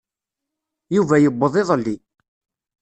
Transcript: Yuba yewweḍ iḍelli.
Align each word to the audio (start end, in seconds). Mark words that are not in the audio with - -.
Yuba 0.95 1.15
yewweḍ 1.19 1.53
iḍelli. 1.61 1.95